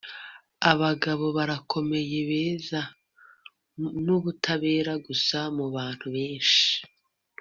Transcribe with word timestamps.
Abagabo 0.71 1.25
barakomeye 1.37 2.17
beza 2.29 2.81
nubutabera 4.03 4.93
gusa 5.05 5.37
mubantu 5.57 6.05
benshi 6.15 6.65